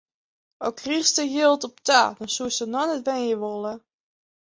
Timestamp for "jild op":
1.35-1.77